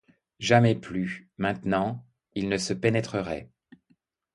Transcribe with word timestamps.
Jamais 0.39 0.73
plus, 0.73 1.29
maintenant, 1.37 2.07
ils 2.33 2.49
ne 2.49 2.57
se 2.57 2.73
pénétreraient. 2.73 3.51